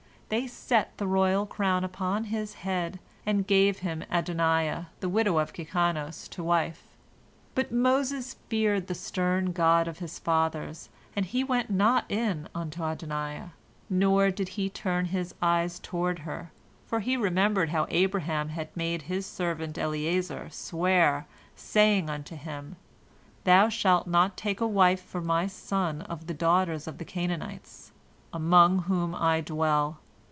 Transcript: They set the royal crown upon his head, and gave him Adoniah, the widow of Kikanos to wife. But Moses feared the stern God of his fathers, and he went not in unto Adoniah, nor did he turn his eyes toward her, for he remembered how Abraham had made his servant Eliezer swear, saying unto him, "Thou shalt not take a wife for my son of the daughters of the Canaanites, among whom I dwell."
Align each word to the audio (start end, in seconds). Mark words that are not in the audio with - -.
They 0.29 0.47
set 0.47 0.97
the 0.97 1.07
royal 1.07 1.45
crown 1.45 1.83
upon 1.83 2.23
his 2.23 2.53
head, 2.63 2.99
and 3.25 3.45
gave 3.45 3.79
him 3.79 4.05
Adoniah, 4.09 4.85
the 5.01 5.09
widow 5.09 5.37
of 5.39 5.51
Kikanos 5.51 6.29
to 6.29 6.41
wife. 6.41 6.83
But 7.53 7.73
Moses 7.73 8.35
feared 8.47 8.87
the 8.87 8.95
stern 8.95 9.51
God 9.51 9.89
of 9.89 9.99
his 9.99 10.19
fathers, 10.19 10.87
and 11.17 11.25
he 11.25 11.43
went 11.43 11.69
not 11.69 12.05
in 12.09 12.47
unto 12.55 12.81
Adoniah, 12.81 13.49
nor 13.89 14.31
did 14.31 14.47
he 14.55 14.69
turn 14.69 15.07
his 15.07 15.35
eyes 15.41 15.79
toward 15.79 16.19
her, 16.19 16.53
for 16.85 17.01
he 17.01 17.17
remembered 17.17 17.71
how 17.71 17.85
Abraham 17.89 18.47
had 18.55 18.69
made 18.73 19.01
his 19.01 19.25
servant 19.25 19.77
Eliezer 19.77 20.49
swear, 20.49 21.27
saying 21.57 22.09
unto 22.09 22.37
him, 22.37 22.77
"Thou 23.43 23.67
shalt 23.67 24.07
not 24.07 24.37
take 24.37 24.61
a 24.61 24.65
wife 24.65 25.03
for 25.03 25.19
my 25.19 25.45
son 25.45 26.03
of 26.03 26.27
the 26.27 26.33
daughters 26.33 26.87
of 26.87 26.99
the 26.99 27.05
Canaanites, 27.05 27.91
among 28.31 28.83
whom 28.83 29.13
I 29.13 29.41
dwell." 29.41 29.97